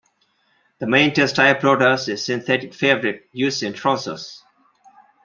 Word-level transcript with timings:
The 0.79 0.87
main 0.87 1.13
textile 1.13 1.53
product 1.53 2.07
is 2.07 2.25
synthetic 2.25 2.73
fabric 2.73 3.29
used 3.33 3.61
in 3.61 3.73
trousers. 3.73 4.43